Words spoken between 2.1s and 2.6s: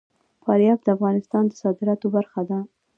برخه ده.